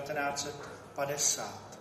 1950. 0.00 1.78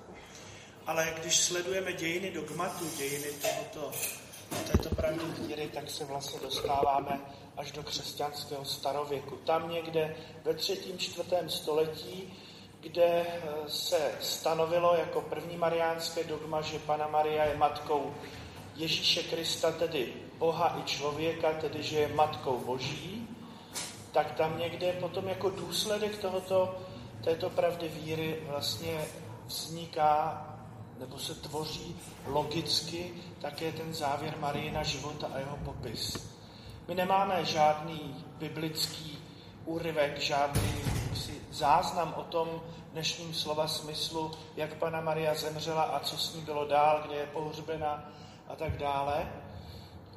Ale 0.88 1.14
když 1.20 1.40
sledujeme 1.40 1.94
dějiny 1.94 2.32
dogmatu, 2.32 2.86
dějiny 2.98 3.28
tohoto, 3.42 3.92
této 4.72 4.96
pravdy 4.96 5.26
víry, 5.40 5.70
tak 5.74 5.90
se 5.90 6.06
vlastně 6.06 6.40
dostáváme 6.40 7.20
až 7.58 7.72
do 7.72 7.84
křesťanského 7.84 8.66
starověku. 8.66 9.36
Tam 9.36 9.70
někde 9.70 10.16
ve 10.44 10.54
třetím, 10.54 10.98
čtvrtém 10.98 11.50
století, 11.50 12.34
kde 12.80 13.04
eh, 13.04 13.70
se 13.70 14.12
stanovilo 14.22 14.96
jako 14.96 15.22
první 15.22 15.58
mariánské 15.58 16.24
dogma, 16.24 16.62
že 16.62 16.80
Pana 16.80 17.08
Maria 17.08 17.46
je 17.46 17.58
matkou 17.58 18.14
Ježíše 18.76 19.24
Krista, 19.24 19.72
tedy 19.72 20.14
Boha 20.38 20.80
i 20.80 20.84
člověka, 20.84 21.54
tedy 21.54 21.84
že 21.84 22.00
je 22.00 22.08
matkou 22.08 22.58
Boží, 22.58 23.28
tak 24.12 24.32
tam 24.32 24.60
někde 24.60 24.94
potom 24.94 25.28
jako 25.28 25.50
důsledek 25.50 26.18
tohoto, 26.18 26.76
této 27.24 27.50
pravdy 27.50 27.88
víry 27.88 28.44
vlastně 28.48 29.06
vzniká 29.46 30.46
nebo 31.00 31.20
se 31.20 31.36
tvoří 31.36 31.96
logicky 32.26 33.14
také 33.42 33.72
ten 33.72 33.94
závěr 33.94 34.38
Marijina 34.40 34.84
života 34.84 35.28
a 35.34 35.40
jeho 35.40 35.58
popis. 35.58 36.34
My 36.88 36.96
nemáme 36.96 37.46
žádný 37.46 38.26
biblický 38.38 39.18
úryvek, 39.66 40.20
žádný 40.20 40.74
si, 41.16 41.42
záznam 41.52 42.14
o 42.18 42.24
tom 42.24 42.62
dnešním 42.92 43.34
slova 43.34 43.68
smyslu, 43.68 44.32
jak 44.56 44.74
Pana 44.74 45.02
Maria 45.02 45.36
zemřela 45.36 45.84
a 45.84 46.00
co 46.00 46.18
s 46.18 46.36
ní 46.36 46.42
bylo 46.42 46.68
dál, 46.68 47.04
kde 47.06 47.16
je 47.16 47.26
pohřbena 47.26 48.12
a 48.48 48.56
tak 48.56 48.78
dále. 48.78 49.32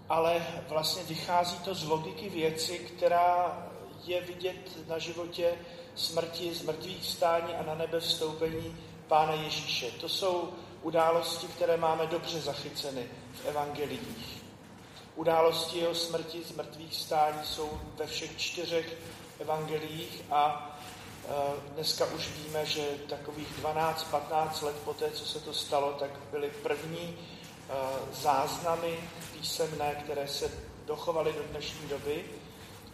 Ale 0.08 0.46
vlastně 0.68 1.02
vychází 1.02 1.58
to 1.58 1.74
z 1.74 1.84
logiky 1.84 2.28
věci, 2.28 2.78
která 2.78 3.58
je 4.04 4.20
vidět 4.20 4.88
na 4.88 4.98
životě 4.98 5.52
smrti, 5.96 6.54
z 6.54 6.62
mrtvých 6.62 7.04
stání 7.04 7.54
a 7.54 7.62
na 7.62 7.74
nebe 7.74 8.00
vstoupení 8.00 8.76
Pána 9.08 9.32
Ježíše. 9.32 9.90
To 9.90 10.08
jsou 10.08 10.52
události, 10.82 11.46
které 11.46 11.76
máme 11.76 12.06
dobře 12.06 12.40
zachyceny 12.40 13.08
v 13.32 13.46
evangelích. 13.46 14.42
Události 15.16 15.78
jeho 15.78 15.94
smrti 15.94 16.42
z 16.44 16.56
mrtvých 16.56 16.94
stání 16.94 17.38
jsou 17.44 17.80
ve 17.96 18.06
všech 18.06 18.36
čtyřech 18.36 18.96
evangeliích 19.40 20.22
a 20.30 20.76
e, 21.28 21.70
dneska 21.74 22.06
už 22.06 22.28
víme, 22.28 22.66
že 22.66 22.82
takových 23.08 23.48
12-15 23.62 24.64
let 24.64 24.76
po 24.84 24.94
té, 24.94 25.10
co 25.10 25.24
se 25.26 25.40
to 25.40 25.54
stalo, 25.54 25.92
tak 25.92 26.10
byly 26.30 26.50
první 26.62 27.02
e, 27.08 27.16
záznamy 28.12 28.98
písemné, 29.32 29.94
které 30.04 30.28
se 30.28 30.50
dochovaly 30.86 31.32
do 31.32 31.42
dnešní 31.42 31.88
doby 31.88 32.24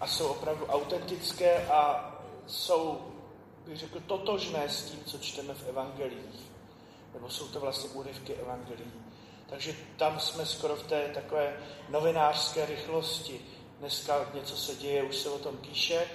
a 0.00 0.06
jsou 0.06 0.27
opravdu 0.27 0.67
autentické 0.67 1.67
a 1.67 2.11
jsou, 2.47 3.01
bych 3.67 3.79
řekl, 3.79 4.01
totožné 4.01 4.69
s 4.69 4.83
tím, 4.83 5.05
co 5.05 5.19
čteme 5.19 5.55
v 5.55 5.69
evangelích 5.69 6.53
nebo 7.15 7.31
jsou 7.31 7.48
to 7.48 7.61
vlastně 7.61 7.91
úryvky 7.91 8.35
evangelií. 8.35 8.93
Takže 9.47 9.77
tam 9.97 10.21
jsme 10.21 10.47
skoro 10.47 10.77
v 10.77 10.87
té 10.87 11.09
takové 11.15 11.57
novinářské 11.89 12.67
rychlosti. 12.67 13.41
Dneska 13.79 14.31
něco 14.35 14.57
se 14.57 14.75
děje, 14.75 15.03
už 15.03 15.17
se 15.17 15.31
o 15.31 15.39
tom 15.39 15.57
píše, 15.57 16.07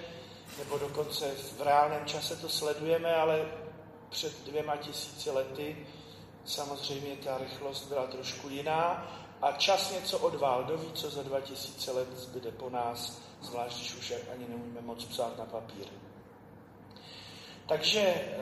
nebo 0.58 0.78
dokonce 0.78 1.32
v 1.58 1.62
reálném 1.62 2.06
čase 2.06 2.36
to 2.36 2.50
sledujeme, 2.50 3.16
ale 3.16 3.52
před 4.10 4.46
dvěma 4.46 4.78
tisíci 4.78 5.32
lety 5.32 5.88
samozřejmě 6.46 7.16
ta 7.16 7.38
rychlost 7.38 7.88
byla 7.88 8.08
trošku 8.08 8.50
jiná 8.50 9.12
a 9.42 9.52
čas 9.52 9.92
něco 9.92 10.20
odvál. 10.20 10.64
Kdo 10.64 10.78
ví, 10.78 10.92
co 10.94 11.10
za 11.10 11.24
dva 11.24 11.42
tisíce 11.42 11.92
let 11.92 12.08
zbyde 12.18 12.52
po 12.52 12.70
nás, 12.70 13.22
zvlášť 13.42 13.78
když 13.78 13.96
už 13.96 14.14
ani 14.34 14.46
neumíme 14.50 14.82
moc 14.82 15.06
psát 15.06 15.38
na 15.38 15.46
papír. 15.46 15.88
Takže 17.68 18.00
eh, 18.00 18.38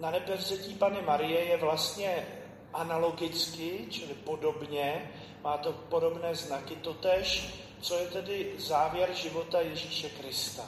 na 0.00 0.10
nebevzetí 0.10 0.74
Pany 0.74 1.02
Marie 1.02 1.44
je 1.44 1.56
vlastně 1.56 2.26
analogicky, 2.72 3.86
čili 3.90 4.14
podobně, 4.14 5.10
má 5.42 5.58
to 5.58 5.72
podobné 5.72 6.34
znaky, 6.34 6.76
totež, 6.76 7.54
co 7.80 7.98
je 7.98 8.06
tedy 8.06 8.54
závěr 8.58 9.14
života 9.14 9.60
Ježíše 9.60 10.08
Krista. 10.08 10.62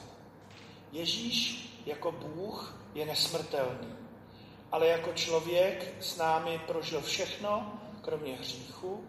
Ježíš 0.93 1.69
jako 1.87 2.12
Bůh 2.12 2.81
je 2.94 3.06
nesmrtelný, 3.06 3.97
ale 4.72 4.87
jako 4.87 5.12
člověk 5.12 5.94
s 6.00 6.16
námi 6.16 6.60
prožil 6.66 7.00
všechno, 7.00 7.81
kromě 8.03 8.37
hříchu, 8.37 9.04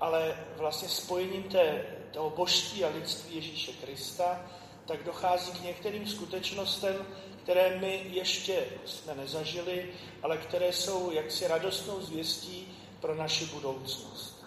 ale 0.00 0.44
vlastně 0.56 0.88
spojením 0.88 1.42
té, 1.42 1.86
toho 2.10 2.30
božství 2.30 2.84
a 2.84 2.88
lidství 2.88 3.34
Ježíše 3.34 3.72
Krista, 3.72 4.46
tak 4.90 5.04
dochází 5.04 5.52
k 5.52 5.62
některým 5.62 6.06
skutečnostem, 6.06 7.06
které 7.42 7.78
my 7.78 8.04
ještě 8.08 8.64
jsme 8.86 9.14
nezažili, 9.14 9.90
ale 10.22 10.36
které 10.36 10.72
jsou 10.72 11.10
jaksi 11.10 11.46
radostnou 11.46 12.00
zvěstí 12.00 12.78
pro 13.00 13.14
naši 13.14 13.46
budoucnost. 13.46 14.44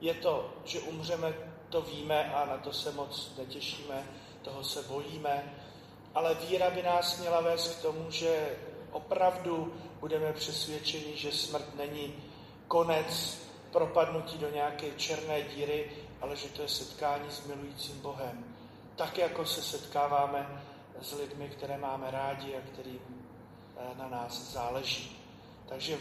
Je 0.00 0.14
to, 0.14 0.54
že 0.64 0.80
umřeme, 0.80 1.34
to 1.68 1.80
víme 1.80 2.34
a 2.34 2.46
na 2.46 2.58
to 2.58 2.72
se 2.72 2.92
moc 2.92 3.32
netěšíme, 3.38 4.06
toho 4.42 4.64
se 4.64 4.82
bojíme, 4.82 5.54
ale 6.14 6.34
víra 6.34 6.70
by 6.70 6.82
nás 6.82 7.20
měla 7.20 7.40
vést 7.40 7.74
k 7.74 7.82
tomu, 7.82 8.10
že 8.10 8.56
opravdu 8.92 9.74
budeme 10.00 10.32
přesvědčeni, 10.32 11.16
že 11.16 11.32
smrt 11.32 11.74
není 11.76 12.14
konec 12.68 13.38
propadnutí 13.72 14.38
do 14.38 14.50
nějaké 14.50 14.90
černé 14.96 15.42
díry, 15.42 15.92
ale 16.20 16.36
že 16.36 16.48
to 16.48 16.62
je 16.62 16.68
setkání 16.68 17.30
s 17.30 17.46
milujícím 17.46 18.00
Bohem. 18.00 18.53
Tak, 18.96 19.18
jako 19.18 19.46
se 19.46 19.62
setkáváme 19.62 20.62
s 21.00 21.12
lidmi, 21.12 21.48
které 21.48 21.78
máme 21.78 22.10
rádi 22.10 22.56
a 22.56 22.60
kterým 22.72 23.00
eh, 23.76 23.98
na 23.98 24.08
nás 24.08 24.52
záleží. 24.52 25.24
Takže 25.68 25.98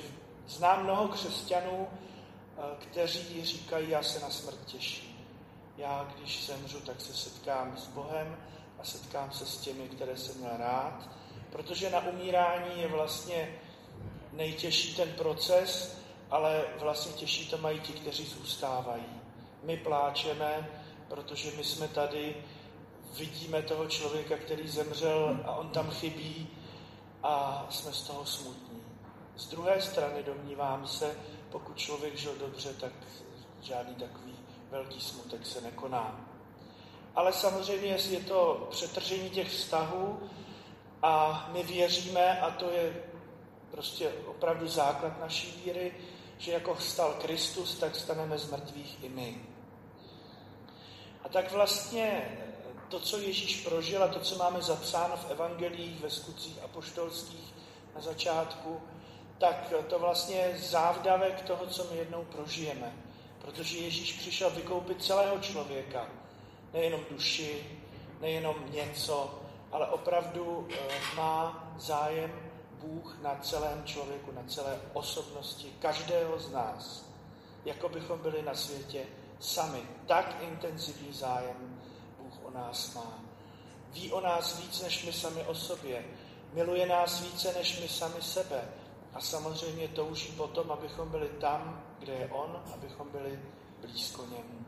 znám 0.47 0.83
mnoho 0.83 1.07
křesťanů, 1.07 1.87
eh, 1.87 2.61
kteří 2.79 3.45
říkají, 3.45 3.89
já 3.89 4.03
se 4.03 4.19
na 4.19 4.29
smrt 4.29 4.65
těším. 4.65 5.27
Já, 5.77 6.13
když 6.15 6.47
zemřu, 6.47 6.79
tak 6.79 7.01
se 7.01 7.13
setkám 7.13 7.77
s 7.77 7.87
Bohem 7.87 8.37
a 8.79 8.83
setkám 8.83 9.31
se 9.31 9.45
s 9.45 9.57
těmi, 9.57 9.89
které 9.89 10.17
jsem 10.17 10.37
měl 10.37 10.57
rád, 10.57 11.09
protože 11.51 11.89
na 11.89 12.07
umírání 12.07 12.81
je 12.81 12.87
vlastně 12.87 13.59
nejtěžší 14.31 14.95
ten 14.95 15.11
proces, 15.11 15.97
ale 16.29 16.65
vlastně 16.79 17.13
těžší 17.13 17.49
to 17.49 17.57
mají 17.57 17.79
ti, 17.79 17.93
kteří 17.93 18.25
zůstávají. 18.25 19.21
My 19.63 19.77
pláčeme, 19.77 20.69
protože 21.07 21.51
my 21.57 21.63
jsme 21.63 21.87
tady 21.87 22.35
vidíme 23.17 23.61
toho 23.61 23.87
člověka, 23.87 24.37
který 24.37 24.67
zemřel 24.67 25.39
a 25.45 25.55
on 25.55 25.69
tam 25.69 25.91
chybí 25.91 26.49
a 27.23 27.65
jsme 27.69 27.93
z 27.93 28.01
toho 28.01 28.25
smutní. 28.25 28.83
Z 29.35 29.47
druhé 29.47 29.81
strany 29.81 30.23
domnívám 30.23 30.87
se, 30.87 31.17
pokud 31.51 31.77
člověk 31.77 32.17
žil 32.17 32.35
dobře, 32.35 32.73
tak 32.73 32.91
žádný 33.61 33.95
takový 33.95 34.35
velký 34.71 35.01
smutek 35.01 35.45
se 35.45 35.61
nekoná. 35.61 36.29
Ale 37.15 37.33
samozřejmě 37.33 37.97
je 38.09 38.19
to 38.19 38.67
přetržení 38.71 39.29
těch 39.29 39.49
vztahů 39.49 40.19
a 41.01 41.45
my 41.53 41.63
věříme, 41.63 42.41
a 42.41 42.51
to 42.51 42.71
je 42.71 43.03
prostě 43.71 44.11
opravdu 44.25 44.67
základ 44.67 45.19
naší 45.19 45.61
víry, 45.65 45.93
že 46.37 46.51
jako 46.51 46.75
stal 46.75 47.13
Kristus, 47.13 47.79
tak 47.79 47.95
staneme 47.95 48.37
z 48.37 48.51
mrtvých 48.51 49.03
i 49.03 49.09
my. 49.09 49.45
A 51.23 51.29
tak 51.29 51.51
vlastně 51.51 52.37
to, 52.93 52.99
co 52.99 53.17
Ježíš 53.17 53.61
prožil 53.61 54.03
a 54.03 54.07
to, 54.07 54.19
co 54.19 54.35
máme 54.37 54.61
zapsáno 54.61 55.17
v 55.17 55.31
evangelích, 55.31 56.01
ve 56.01 56.09
skutcích 56.09 56.63
apoštolských 56.63 57.53
na 57.95 58.01
začátku, 58.01 58.81
tak 59.37 59.73
to 59.89 59.99
vlastně 59.99 60.35
je 60.35 60.57
závdavek 60.57 61.41
toho, 61.41 61.67
co 61.67 61.87
my 61.91 61.97
jednou 61.97 62.25
prožijeme. 62.25 62.93
Protože 63.41 63.77
Ježíš 63.77 64.13
přišel 64.13 64.49
vykoupit 64.49 65.03
celého 65.03 65.39
člověka, 65.39 66.07
nejenom 66.73 67.01
duši, 67.11 67.79
nejenom 68.21 68.55
něco, 68.71 69.41
ale 69.71 69.87
opravdu 69.87 70.67
eh, 70.71 70.77
má 71.15 71.73
zájem 71.77 72.31
Bůh 72.71 73.17
na 73.21 73.35
celém 73.35 73.83
člověku, 73.85 74.31
na 74.31 74.43
celé 74.47 74.79
osobnosti 74.93 75.73
každého 75.79 76.39
z 76.39 76.51
nás. 76.51 77.05
Jako 77.65 77.89
bychom 77.89 78.19
byli 78.19 78.41
na 78.41 78.53
světě 78.55 79.05
sami. 79.39 79.81
Tak 80.07 80.37
intenzivní 80.41 81.13
zájem 81.13 81.73
nás 82.53 82.93
má. 82.93 83.19
Ví 83.93 84.11
o 84.11 84.21
nás 84.21 84.59
víc, 84.59 84.81
než 84.81 85.05
my 85.05 85.13
sami 85.13 85.43
o 85.43 85.55
sobě. 85.55 86.05
Miluje 86.53 86.85
nás 86.85 87.21
více, 87.21 87.53
než 87.53 87.79
my 87.79 87.87
sami 87.87 88.21
sebe. 88.21 88.69
A 89.13 89.21
samozřejmě 89.21 89.87
touží 89.87 90.31
potom, 90.31 90.71
abychom 90.71 91.09
byli 91.09 91.29
tam, 91.29 91.83
kde 91.99 92.13
je 92.13 92.27
On, 92.27 92.63
abychom 92.73 93.09
byli 93.09 93.39
blízko 93.81 94.25
němu. 94.25 94.65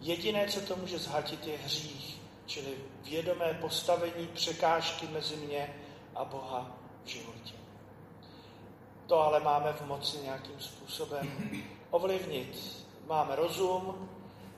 Jediné, 0.00 0.48
co 0.48 0.60
to 0.60 0.76
může 0.76 0.98
zhatit, 0.98 1.46
je 1.46 1.58
hřích, 1.58 2.20
čili 2.46 2.74
vědomé 3.02 3.58
postavení 3.60 4.26
překážky 4.26 5.06
mezi 5.06 5.36
mě 5.36 5.74
a 6.14 6.24
Boha 6.24 6.76
v 7.04 7.08
životě. 7.08 7.54
To 9.06 9.20
ale 9.20 9.40
máme 9.40 9.72
v 9.72 9.86
moci 9.86 10.16
nějakým 10.16 10.60
způsobem 10.60 11.60
ovlivnit. 11.90 12.84
Máme 13.06 13.36
rozum, 13.36 14.08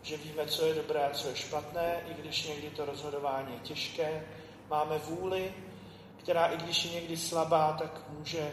že 0.03 0.17
víme, 0.17 0.47
co 0.47 0.67
je 0.67 0.75
dobré 0.75 1.07
a 1.07 1.15
co 1.15 1.29
je 1.29 1.37
špatné, 1.37 2.01
i 2.11 2.15
když 2.15 2.45
někdy 2.45 2.71
to 2.71 2.85
rozhodování 2.85 3.55
je 3.55 3.61
těžké. 3.61 4.27
Máme 4.71 4.99
vůli, 4.99 5.55
která 6.19 6.47
i 6.47 6.57
když 6.57 6.85
je 6.85 6.93
někdy 6.93 7.17
slabá, 7.17 7.73
tak 7.73 8.03
může 8.09 8.53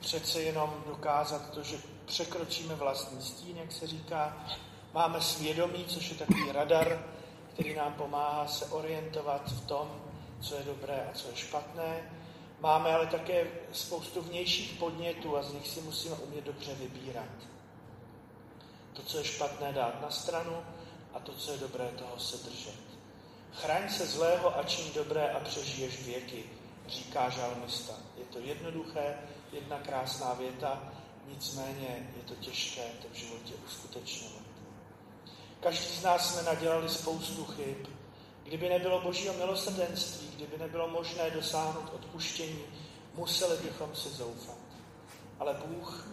přece 0.00 0.42
jenom 0.42 0.84
dokázat 0.86 1.50
to, 1.50 1.62
že 1.62 1.76
překročíme 2.06 2.74
vlastní 2.74 3.22
stín, 3.22 3.56
jak 3.56 3.72
se 3.72 3.86
říká. 3.86 4.46
Máme 4.94 5.20
svědomí, 5.20 5.84
což 5.84 6.10
je 6.10 6.16
takový 6.16 6.52
radar, 6.52 7.04
který 7.52 7.74
nám 7.74 7.94
pomáhá 7.94 8.46
se 8.46 8.64
orientovat 8.66 9.52
v 9.52 9.66
tom, 9.66 10.02
co 10.40 10.56
je 10.56 10.62
dobré 10.62 11.08
a 11.10 11.14
co 11.14 11.28
je 11.28 11.36
špatné. 11.36 12.10
Máme 12.60 12.94
ale 12.94 13.06
také 13.06 13.46
spoustu 13.72 14.22
vnějších 14.22 14.78
podnětů 14.78 15.36
a 15.36 15.42
z 15.42 15.52
nich 15.52 15.68
si 15.68 15.80
musíme 15.80 16.14
umět 16.14 16.44
dobře 16.44 16.74
vybírat. 16.74 17.59
To, 18.92 19.02
co 19.02 19.18
je 19.18 19.24
špatné, 19.24 19.72
dát 19.72 20.02
na 20.02 20.10
stranu 20.10 20.56
a 21.14 21.20
to, 21.20 21.32
co 21.32 21.52
je 21.52 21.58
dobré, 21.58 21.88
toho 21.98 22.18
se 22.18 22.36
držet. 22.36 22.80
Chraň 23.54 23.90
se 23.90 24.06
zlého 24.06 24.58
a 24.58 24.62
čin 24.62 24.92
dobré 24.94 25.30
a 25.30 25.40
přežiješ 25.40 26.04
věky, 26.04 26.44
říká 26.88 27.30
žalmista. 27.30 27.92
Je 28.18 28.24
to 28.24 28.38
jednoduché, 28.38 29.18
jedna 29.52 29.78
krásná 29.78 30.34
věta, 30.34 30.82
nicméně 31.28 32.12
je 32.16 32.22
to 32.22 32.34
těžké 32.34 32.82
to 33.02 33.08
v 33.12 33.14
životě 33.14 33.54
uskutečňovat. 33.66 34.42
Každý 35.60 35.96
z 35.96 36.02
nás 36.02 36.32
jsme 36.32 36.42
nadělali 36.42 36.88
spoustu 36.88 37.44
chyb. 37.44 37.86
Kdyby 38.42 38.68
nebylo 38.68 39.00
božího 39.00 39.34
milosrdenství, 39.34 40.28
kdyby 40.36 40.58
nebylo 40.58 40.88
možné 40.88 41.30
dosáhnout 41.30 41.92
odpuštění, 41.94 42.62
museli 43.14 43.56
bychom 43.56 43.94
si 43.94 44.08
zoufat. 44.08 44.56
Ale 45.38 45.54
Bůh 45.54 46.08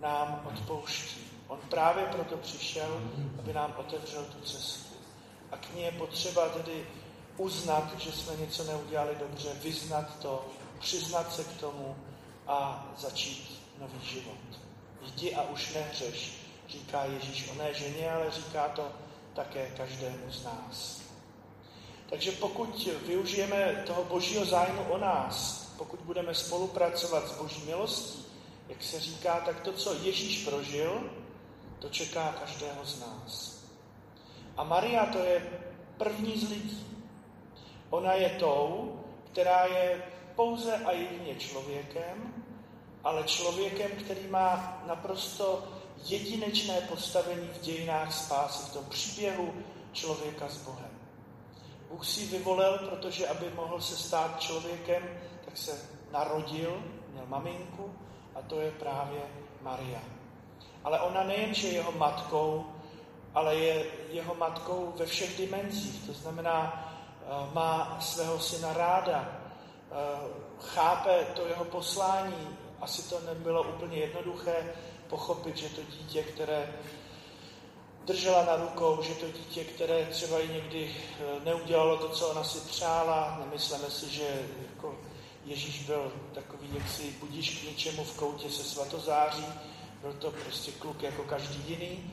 nám 0.00 0.46
odpouští. 0.54 1.29
On 1.50 1.58
právě 1.70 2.04
proto 2.04 2.36
přišel, 2.36 3.00
aby 3.38 3.52
nám 3.52 3.74
otevřel 3.76 4.24
tu 4.24 4.40
cestu. 4.40 4.94
A 5.52 5.56
k 5.56 5.74
ní 5.74 5.82
je 5.82 5.92
potřeba 5.92 6.48
tedy 6.48 6.86
uznat, 7.36 8.00
že 8.00 8.12
jsme 8.12 8.36
něco 8.36 8.64
neudělali 8.64 9.16
dobře, 9.18 9.48
vyznat 9.62 10.18
to, 10.18 10.46
přiznat 10.78 11.34
se 11.34 11.44
k 11.44 11.60
tomu 11.60 11.96
a 12.46 12.88
začít 12.98 13.62
nový 13.80 14.06
život. 14.06 14.38
Jdi 15.02 15.34
a 15.34 15.42
už 15.42 15.74
nehřeš, 15.74 16.32
říká 16.68 17.04
Ježíš 17.04 17.50
o 17.50 17.54
ne 17.54 17.74
ženě, 17.74 18.12
ale 18.12 18.30
říká 18.30 18.68
to 18.68 18.88
také 19.34 19.70
každému 19.76 20.30
z 20.32 20.44
nás. 20.44 21.00
Takže 22.10 22.32
pokud 22.32 22.88
využijeme 23.06 23.82
toho 23.86 24.04
božího 24.04 24.44
zájmu 24.44 24.82
o 24.82 24.98
nás, 24.98 25.66
pokud 25.78 26.00
budeme 26.00 26.34
spolupracovat 26.34 27.28
s 27.28 27.38
boží 27.38 27.62
milostí, 27.66 28.24
jak 28.68 28.82
se 28.82 29.00
říká, 29.00 29.40
tak 29.40 29.60
to, 29.60 29.72
co 29.72 29.94
Ježíš 29.94 30.44
prožil, 30.44 31.10
to 31.80 31.88
čeká 31.88 32.32
každého 32.40 32.84
z 32.84 33.00
nás. 33.00 33.64
A 34.56 34.64
Maria 34.64 35.06
to 35.06 35.18
je 35.18 35.40
první 35.96 36.40
z 36.40 36.50
lidí. 36.50 36.86
Ona 37.90 38.12
je 38.12 38.30
tou, 38.30 38.96
která 39.32 39.64
je 39.66 40.02
pouze 40.36 40.76
a 40.76 40.92
jedině 40.92 41.34
člověkem, 41.34 42.34
ale 43.04 43.24
člověkem, 43.24 43.90
který 43.90 44.26
má 44.26 44.82
naprosto 44.86 45.64
jedinečné 46.04 46.80
postavení 46.80 47.48
v 47.48 47.60
dějinách 47.60 48.14
spásy, 48.14 48.70
v 48.70 48.72
tom 48.72 48.84
příběhu 48.84 49.54
člověka 49.92 50.48
s 50.48 50.58
Bohem. 50.58 50.90
Bůh 51.90 52.06
si 52.06 52.26
vyvolil, 52.26 52.78
protože 52.78 53.28
aby 53.28 53.50
mohl 53.54 53.80
se 53.80 53.96
stát 53.96 54.40
člověkem, 54.40 55.02
tak 55.44 55.56
se 55.56 55.88
narodil, 56.12 56.82
měl 57.12 57.26
maminku 57.26 57.94
a 58.34 58.42
to 58.42 58.60
je 58.60 58.70
právě 58.70 59.20
Maria. 59.60 60.19
Ale 60.84 61.00
ona 61.00 61.24
nejenže 61.24 61.68
je 61.68 61.74
jeho 61.74 61.92
matkou, 61.92 62.66
ale 63.34 63.54
je 63.54 63.86
jeho 64.10 64.34
matkou 64.34 64.94
ve 64.96 65.06
všech 65.06 65.36
dimenzích. 65.36 66.06
To 66.06 66.12
znamená, 66.12 66.88
eh, 67.22 67.54
má 67.54 67.98
svého 68.00 68.40
syna 68.40 68.72
ráda, 68.72 69.28
eh, 69.28 69.94
chápe 70.60 71.24
to 71.34 71.46
jeho 71.46 71.64
poslání. 71.64 72.48
Asi 72.80 73.08
to 73.08 73.20
nebylo 73.20 73.62
úplně 73.62 73.98
jednoduché 73.98 74.74
pochopit, 75.08 75.56
že 75.56 75.68
to 75.68 75.82
dítě, 75.82 76.22
které 76.22 76.72
držela 78.04 78.44
na 78.44 78.56
rukou, 78.56 79.02
že 79.02 79.14
to 79.14 79.26
dítě, 79.26 79.64
které 79.64 80.04
třeba 80.06 80.40
i 80.40 80.48
někdy 80.48 80.90
eh, 80.90 81.44
neudělalo 81.44 81.96
to, 81.96 82.08
co 82.08 82.28
ona 82.28 82.44
si 82.44 82.60
přála, 82.60 83.36
nemyslíme 83.40 83.90
si, 83.90 84.10
že 84.10 84.42
jako 84.70 84.94
Ježíš 85.44 85.82
byl 85.86 86.12
takový 86.34 86.68
jaksi 86.74 87.14
budíš 87.20 87.58
k 87.58 87.68
něčemu 87.68 88.04
v 88.04 88.16
koutě 88.16 88.50
se 88.50 88.64
svatozáří, 88.64 89.46
byl 90.00 90.12
to 90.12 90.30
prostě 90.30 90.72
kluk 90.72 91.02
jako 91.02 91.22
každý 91.22 91.64
jiný, 91.68 92.12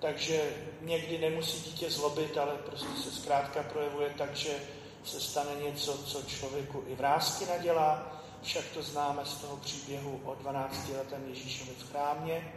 takže 0.00 0.52
někdy 0.80 1.18
nemusí 1.18 1.70
dítě 1.70 1.90
zlobit, 1.90 2.38
ale 2.38 2.54
prostě 2.54 3.02
se 3.02 3.10
zkrátka 3.10 3.62
projevuje 3.62 4.14
tak, 4.18 4.36
že 4.36 4.60
se 5.04 5.20
stane 5.20 5.50
něco, 5.62 5.98
co 5.98 6.22
člověku 6.22 6.84
i 6.86 6.94
vrázky 6.94 7.46
nadělá. 7.46 8.20
Však 8.42 8.64
to 8.74 8.82
známe 8.82 9.24
z 9.24 9.34
toho 9.34 9.56
příběhu 9.56 10.20
o 10.24 10.34
12 10.34 10.88
letém 10.88 11.28
Ježíšovi 11.28 11.70
v 11.78 11.90
chrámě. 11.90 12.52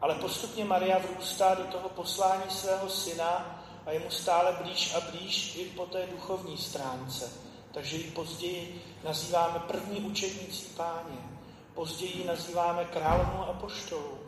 Ale 0.00 0.14
postupně 0.14 0.64
Maria 0.64 0.98
vrůstá 0.98 1.54
do 1.54 1.64
toho 1.64 1.88
poslání 1.88 2.50
svého 2.50 2.88
syna 2.88 3.64
a 3.86 3.92
je 3.92 4.00
mu 4.00 4.10
stále 4.10 4.58
blíž 4.62 4.94
a 4.94 5.00
blíž 5.10 5.56
i 5.56 5.64
po 5.64 5.86
té 5.86 6.06
duchovní 6.06 6.58
stránce. 6.58 7.32
Takže 7.72 7.96
ji 7.96 8.10
později 8.10 8.84
nazýváme 9.04 9.58
první 9.58 10.00
učednicí 10.00 10.64
páně. 10.76 11.41
Později 11.74 12.18
ji 12.18 12.24
nazýváme 12.24 12.84
královnou 12.84 13.44
a 13.44 13.52
poštou. 13.52 14.18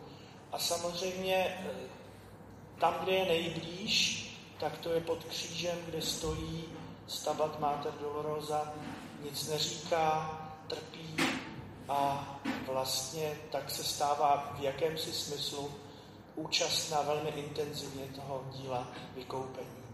A 0.53 0.59
samozřejmě 0.59 1.37
eh, 1.37 1.71
tam, 2.81 2.95
kde 3.03 3.13
je 3.13 3.25
nejblíž, 3.25 4.25
tak 4.61 4.79
to 4.79 4.93
je 4.93 5.01
pod 5.01 5.25
křížem, 5.25 5.79
kde 5.87 6.03
stojí 6.03 6.65
Stabat 7.07 7.61
Mater 7.61 7.93
Dolorosa, 8.01 8.73
nic 9.25 9.49
neříká, 9.49 10.39
trpí 10.69 11.17
a 11.89 12.29
vlastně 12.67 13.39
tak 13.53 13.71
se 13.71 13.85
stává 13.85 14.55
v 14.59 14.63
jakémsi 14.63 15.13
smyslu 15.13 15.71
účastná 16.35 17.03
velmi 17.03 17.31
intenzivně 17.31 18.07
toho 18.07 18.45
díla 18.53 18.89
vykoupení. 19.15 19.85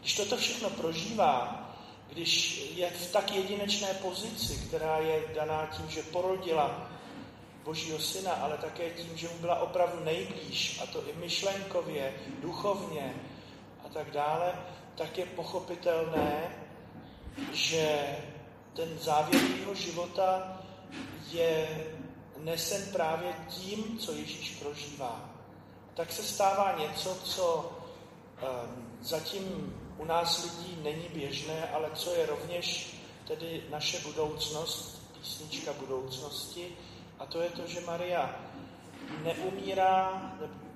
Když 0.00 0.16
toto 0.16 0.36
všechno 0.36 0.70
prožívá, 0.70 1.69
když 2.12 2.62
je 2.74 2.90
v 2.90 3.12
tak 3.12 3.32
jedinečné 3.32 3.94
pozici, 3.94 4.66
která 4.68 4.98
je 4.98 5.22
daná 5.34 5.66
tím, 5.66 5.90
že 5.90 6.02
porodila 6.02 6.90
Božího 7.64 7.98
syna, 7.98 8.32
ale 8.32 8.58
také 8.58 8.90
tím, 8.90 9.16
že 9.16 9.28
mu 9.28 9.38
byla 9.38 9.60
opravdu 9.60 10.04
nejblíž, 10.04 10.80
a 10.82 10.86
to 10.86 11.08
i 11.08 11.12
myšlenkově, 11.16 12.14
duchovně 12.42 13.14
a 13.84 13.88
tak 13.88 14.10
dále, 14.10 14.52
tak 14.94 15.18
je 15.18 15.26
pochopitelné, 15.26 16.56
že 17.52 18.16
ten 18.74 18.98
závěr 18.98 19.42
jeho 19.58 19.74
života 19.74 20.60
je 21.30 21.86
nesen 22.38 22.92
právě 22.92 23.34
tím, 23.48 23.98
co 23.98 24.12
Ježíš 24.12 24.50
prožívá. 24.50 25.30
Tak 25.94 26.12
se 26.12 26.22
stává 26.22 26.78
něco, 26.78 27.14
co 27.14 27.72
um, 28.42 28.98
zatím 29.00 29.74
u 30.00 30.04
nás 30.04 30.44
lidí 30.44 30.78
není 30.82 31.08
běžné, 31.14 31.68
ale 31.68 31.90
co 31.94 32.14
je 32.14 32.26
rovněž 32.26 32.96
tedy 33.28 33.64
naše 33.70 34.00
budoucnost, 34.00 35.02
písnička 35.20 35.72
budoucnosti, 35.72 36.76
a 37.18 37.26
to 37.26 37.40
je 37.40 37.50
to, 37.50 37.66
že 37.66 37.80
Maria 37.80 38.40
neumírá 39.22 40.22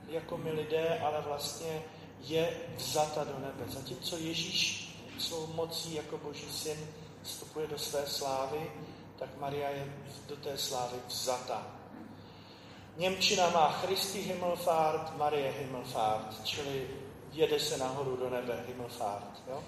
jako 0.09 0.37
my 0.37 0.52
lidé, 0.52 0.99
ale 1.04 1.21
vlastně 1.21 1.83
je 2.21 2.57
vzata 2.76 3.25
do 3.25 3.38
nebe. 3.38 3.73
Zatímco 3.73 4.16
Ježíš 4.16 4.90
svou 5.19 5.47
mocí 5.47 5.95
jako 5.95 6.19
boží 6.19 6.50
syn 6.52 6.78
vstupuje 7.23 7.66
do 7.66 7.78
své 7.78 8.07
slávy, 8.07 8.71
tak 9.19 9.28
Maria 9.40 9.71
je 9.71 9.87
do 10.28 10.37
té 10.37 10.59
slávy 10.59 10.97
vzata. 11.09 11.66
Němčina 12.97 13.50
má 13.50 13.73
Christi 13.73 14.21
Himmelfahrt, 14.21 15.16
Marie 15.16 15.50
Himmelfahrt, 15.50 16.45
čili 16.45 16.88
jede 17.35 17.61
se 17.61 17.79
nahoru 17.79 18.17
do 18.17 18.31
nebe, 18.31 18.64
Himmelfahrt. 18.67 19.43
Jo? 19.49 19.64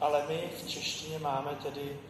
Ale 0.00 0.24
my 0.28 0.50
v 0.64 0.68
češtině 0.68 1.18
máme 1.18 1.58
tedy 1.62 2.00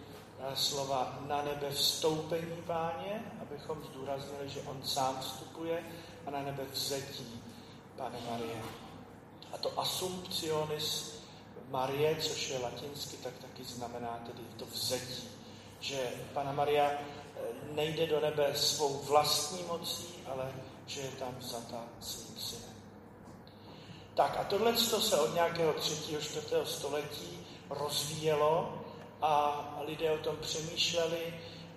eh, 0.40 0.56
slova 0.56 1.18
na 1.26 1.42
nebe 1.42 1.70
vstoupení 1.70 2.62
páně, 2.66 3.32
abychom 3.42 3.82
zdůraznili, 3.84 4.48
že 4.48 4.60
on 4.60 4.82
sám 4.82 5.18
vstupuje 5.20 5.84
a 6.26 6.30
na 6.30 6.42
nebe 6.42 6.64
vzetí, 6.72 7.42
Pane 7.96 8.18
Marie. 8.30 8.62
A 9.52 9.58
to 9.58 9.80
assumptionis 9.80 11.20
Marie, 11.68 12.16
což 12.16 12.50
je 12.50 12.58
latinsky, 12.58 13.16
tak 13.16 13.32
taky 13.38 13.64
znamená 13.64 14.20
tedy 14.26 14.42
to 14.56 14.66
vzetí. 14.66 15.28
Že 15.80 16.12
Pana 16.34 16.52
Maria 16.52 16.90
eh, 16.90 17.00
nejde 17.72 18.06
do 18.06 18.20
nebe 18.20 18.54
svou 18.54 18.98
vlastní 18.98 19.62
mocí, 19.62 20.14
ale 20.32 20.52
že 20.86 21.00
je 21.00 21.10
tam 21.10 21.36
vzata 21.38 21.84
svým 22.00 22.38
synem. 22.38 22.69
Tak 24.14 24.36
a 24.40 24.44
tohle 24.44 24.76
se 24.76 25.20
od 25.20 25.34
nějakého 25.34 25.72
třetího, 25.72 26.20
čtvrtého 26.20 26.66
století 26.66 27.46
rozvíjelo 27.70 28.84
a 29.22 29.64
lidé 29.86 30.10
o 30.10 30.18
tom 30.18 30.36
přemýšleli 30.36 31.34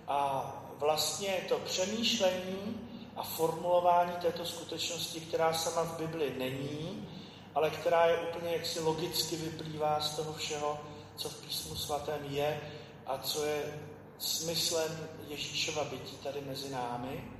a 0.07 0.49
vlastně 0.79 1.45
to 1.49 1.59
přemýšlení 1.59 2.89
a 3.15 3.23
formulování 3.23 4.11
této 4.21 4.45
skutečnosti, 4.45 5.19
která 5.19 5.53
sama 5.53 5.83
v 5.83 5.97
Bibli 5.97 6.35
není, 6.37 7.09
ale 7.55 7.69
která 7.69 8.05
je 8.05 8.17
úplně 8.17 8.51
jaksi 8.51 8.79
logicky 8.79 9.35
vyplývá 9.35 9.99
z 10.01 10.15
toho 10.15 10.33
všeho, 10.33 10.79
co 11.15 11.29
v 11.29 11.45
písmu 11.45 11.75
svatém 11.75 12.25
je, 12.29 12.61
a 13.05 13.17
co 13.17 13.45
je 13.45 13.79
smyslem 14.17 15.09
Ježíšova 15.27 15.83
bytí 15.83 16.17
tady 16.17 16.41
mezi 16.41 16.71
námi, 16.71 17.31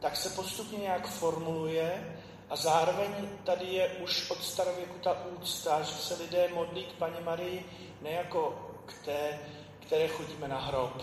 tak 0.00 0.16
se 0.16 0.30
postupně 0.30 0.78
nějak 0.78 1.08
formuluje 1.08 2.18
a 2.54 2.56
zároveň 2.56 3.28
tady 3.44 3.66
je 3.66 3.88
už 3.88 4.30
od 4.30 4.44
starověku 4.44 4.98
ta 4.98 5.26
úcta, 5.26 5.82
že 5.82 5.92
se 5.92 6.22
lidé 6.22 6.48
modlí 6.54 6.84
k 6.84 6.92
Paně 6.92 7.20
Marii 7.20 7.64
ne 8.02 8.10
jako 8.10 8.70
k 8.86 9.04
té, 9.04 9.40
které 9.80 10.08
chodíme 10.08 10.48
na 10.48 10.60
hrob, 10.60 11.02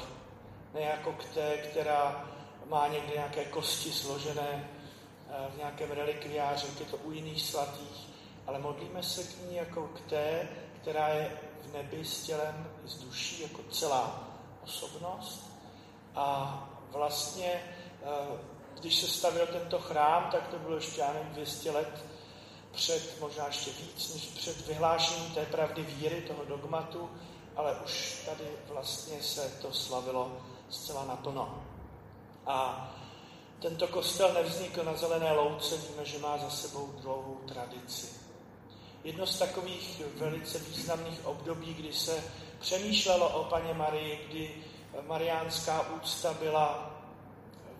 ne 0.73 0.81
jako 0.81 1.13
k 1.13 1.25
té, 1.25 1.57
která 1.57 2.29
má 2.69 2.87
někde 2.87 3.13
nějaké 3.13 3.45
kosti 3.45 3.91
složené 3.91 4.69
eh, 5.29 5.51
v 5.53 5.57
nějakém 5.57 5.91
relikviáři, 5.91 6.67
je 6.79 6.85
to 6.85 6.97
u 6.97 7.11
jiných 7.11 7.41
svatých, 7.41 8.07
ale 8.47 8.59
modlíme 8.59 9.03
se 9.03 9.23
k 9.23 9.49
ní 9.49 9.55
jako 9.55 9.87
k 9.87 10.09
té, 10.09 10.47
která 10.81 11.07
je 11.07 11.37
v 11.61 11.73
nebi 11.73 12.05
s 12.05 12.23
tělem 12.23 12.71
s 12.85 13.03
duší, 13.03 13.41
jako 13.41 13.61
celá 13.71 14.27
osobnost. 14.63 15.51
A 16.15 16.57
vlastně, 16.91 17.63
eh, 18.03 18.50
když 18.79 18.95
se 18.95 19.07
stavil 19.07 19.47
tento 19.47 19.79
chrám, 19.79 20.29
tak 20.31 20.47
to 20.47 20.59
bylo 20.59 20.75
ještě, 20.75 21.01
já 21.01 21.13
nevím, 21.13 21.33
200 21.33 21.71
let 21.71 22.05
před, 22.71 23.21
možná 23.21 23.47
ještě 23.47 23.71
víc, 23.71 24.13
než 24.13 24.23
před 24.23 24.67
vyhlášením 24.67 25.31
té 25.31 25.45
pravdy 25.45 25.81
víry, 25.81 26.21
toho 26.21 26.45
dogmatu, 26.45 27.09
ale 27.55 27.75
už 27.85 28.23
tady 28.25 28.43
vlastně 28.67 29.23
se 29.23 29.57
to 29.61 29.73
slavilo 29.73 30.31
zcela 30.69 31.05
naplno. 31.05 31.63
A 32.47 32.89
tento 33.59 33.87
kostel 33.87 34.33
nevznikl 34.33 34.83
na 34.83 34.93
zelené 34.93 35.31
louce, 35.31 35.77
víme, 35.77 36.05
že 36.05 36.19
má 36.19 36.37
za 36.37 36.49
sebou 36.49 36.93
dlouhou 37.01 37.41
tradici. 37.47 38.07
Jedno 39.03 39.27
z 39.27 39.39
takových 39.39 40.01
velice 40.15 40.59
významných 40.59 41.25
období, 41.25 41.73
kdy 41.73 41.93
se 41.93 42.23
přemýšlelo 42.59 43.29
o 43.29 43.43
paně 43.43 43.73
Marii, 43.73 44.27
kdy 44.29 44.63
mariánská 45.07 45.89
úcta 45.89 46.33
byla 46.33 46.90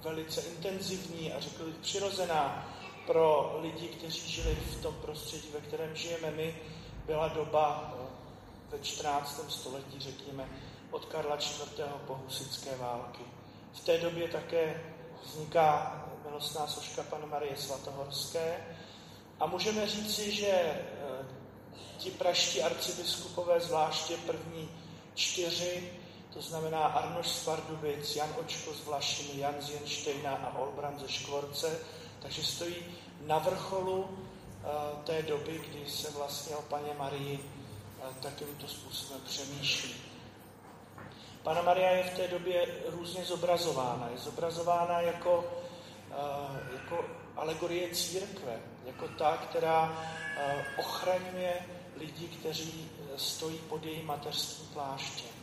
velice 0.04 0.42
intenzivní 0.42 1.34
a 1.34 1.40
řekl 1.40 1.66
bych 1.66 1.76
přirozená 1.76 2.68
pro 3.08 3.58
lidi, 3.62 3.88
kteří 3.88 4.32
žili 4.32 4.56
v 4.56 4.82
tom 4.82 4.96
prostředí, 4.96 5.48
ve 5.54 5.60
kterém 5.60 5.96
žijeme 5.96 6.32
my, 6.32 6.56
byla 7.06 7.28
doba 7.28 7.94
ve 8.70 8.80
14. 8.80 9.42
století, 9.50 10.00
řekněme, 10.00 10.50
od 10.92 11.06
Karla 11.06 11.36
IV. 11.36 11.82
po 12.08 12.14
husické 12.26 12.76
války. 12.78 13.24
V 13.74 13.80
té 13.80 13.98
době 13.98 14.28
také 14.28 14.84
vzniká 15.24 15.98
milostná 16.26 16.68
soška 16.68 17.04
Pany 17.04 17.26
Marie 17.26 17.58
Svatohorské 17.58 18.58
a 19.40 19.46
můžeme 19.46 19.88
říci, 19.88 20.32
že 20.32 20.48
eh, 20.48 20.82
ti 21.98 22.12
praští 22.12 22.62
arcibiskupové, 22.62 23.60
zvláště 23.60 24.18
první 24.18 24.70
čtyři, 25.16 25.94
to 26.34 26.42
znamená 26.42 26.80
Arnoš 26.80 27.28
z 27.28 27.46
Pardubic, 27.46 28.16
Jan 28.16 28.30
Očko 28.40 28.74
z 28.74 28.86
Vlašiny, 28.86 29.42
Jan 29.42 29.56
z 29.60 29.70
Jenštejna 29.70 30.32
a 30.32 30.58
Olbram 30.58 31.00
ze 31.00 31.10
Škvorce, 31.10 31.80
takže 32.20 32.44
stojí 32.44 32.76
na 33.26 33.40
vrcholu 33.40 34.08
eh, 34.10 34.68
té 35.04 35.22
doby, 35.22 35.62
kdy 35.68 35.90
se 35.90 36.12
vlastně 36.12 36.56
o 36.56 36.62
paně 36.62 36.94
Marii 36.98 37.40
eh, 37.40 38.14
takovýmto 38.22 38.68
způsobem 38.68 39.22
přemýšlí. 39.26 39.96
Pana 41.44 41.62
Maria 41.62 41.90
je 41.90 42.04
v 42.04 42.16
té 42.16 42.28
době 42.28 42.68
různě 42.86 43.26
zobrazována. 43.26 44.10
Je 44.12 44.18
zobrazována 44.18 45.02
jako, 45.02 45.46
eh, 46.12 46.74
jako 46.74 47.06
alegorie 47.36 47.96
církve, 47.96 48.60
jako 48.86 49.08
ta, 49.08 49.38
která 49.38 50.08
ochraňuje 50.78 51.54
lidi, 51.96 52.28
kteří 52.28 52.92
stojí 53.16 53.58
pod 53.58 53.86
jejím 53.86 54.06
mateřským 54.06 54.68
pláštěm. 54.74 55.41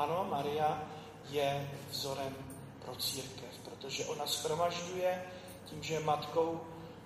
Ano, 0.00 0.26
Maria 0.30 0.82
je 1.28 1.70
vzorem 1.90 2.36
pro 2.84 2.96
církev, 2.96 3.52
protože 3.64 4.04
ona 4.04 4.26
schromažďuje 4.26 5.24
tím, 5.64 5.82
že 5.82 5.94
je 5.94 6.00
matkou 6.00 6.60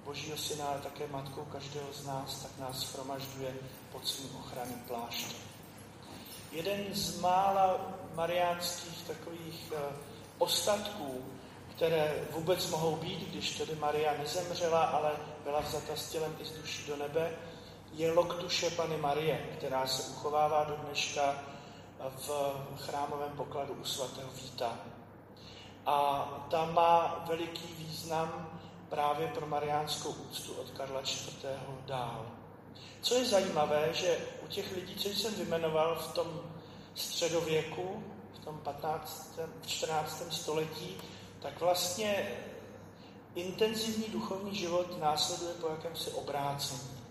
Božího 0.05 0.37
syna, 0.37 0.67
ale 0.67 0.81
také 0.81 1.07
matkou 1.07 1.45
každého 1.45 1.87
z 1.93 2.07
nás, 2.07 2.43
tak 2.43 2.59
nás 2.59 2.81
schromažďuje 2.81 3.55
pod 3.93 4.09
svým 4.09 4.37
ochranným 4.37 4.79
pláštěm. 4.79 5.41
Jeden 6.53 6.95
z 6.95 7.21
mála 7.21 7.81
mariánských 8.15 9.07
takových 9.07 9.73
uh, 9.73 9.79
ostatků, 10.39 11.25
které 11.77 12.15
vůbec 12.31 12.71
mohou 12.71 12.97
být, 12.97 13.29
když 13.31 13.59
tedy 13.59 13.75
Maria 13.75 14.19
nezemřela, 14.19 14.85
ale 14.85 15.13
byla 15.45 15.61
vzata 15.61 15.97
s 15.97 16.11
tělem 16.11 16.37
i 16.41 16.45
z 16.45 16.51
duší 16.51 16.87
do 16.87 16.97
nebe, 16.97 17.33
je 17.93 18.13
loktuše 18.13 18.71
Pany 18.71 18.97
Marie, 18.97 19.39
která 19.59 19.87
se 19.87 20.03
uchovává 20.03 20.65
do 20.65 20.77
dneška 20.77 21.54
v 22.11 22.31
chrámovém 22.77 23.31
pokladu 23.37 23.73
u 23.73 23.85
svatého 23.85 24.31
Víta. 24.43 24.79
A 25.87 26.25
ta 26.51 26.65
má 26.65 27.25
veliký 27.29 27.75
význam 27.79 28.61
právě 28.89 29.27
pro 29.27 29.47
mariánskou 29.47 30.11
úctu 30.11 30.53
od 30.53 30.71
Karla 30.71 31.01
IV. 31.01 31.47
dál. 31.87 32.27
Co 33.01 33.15
je 33.15 33.25
zajímavé, 33.25 33.89
že 33.93 34.19
u 34.45 34.47
těch 34.47 34.77
lidí, 34.77 34.95
co 34.95 35.09
jsem 35.09 35.35
vymenoval 35.35 35.97
v 35.97 36.13
tom 36.13 36.41
středověku, 36.95 38.05
v 38.35 38.39
tom 38.45 38.59
15. 38.59 39.39
v 39.63 39.67
14. 39.67 40.23
století, 40.31 40.97
tak 41.43 41.61
vlastně 41.61 42.39
intenzivní 43.35 44.05
duchovní 44.09 44.55
život 44.55 45.01
následuje 45.01 45.55
po 45.55 45.69
jakémsi 45.69 46.11
obrácení. 46.11 47.04